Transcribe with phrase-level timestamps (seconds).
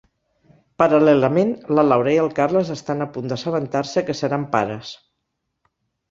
[0.81, 4.95] Paral·lelament, la Laura i el Carles estan a punt d'assabentar-se que seran pares.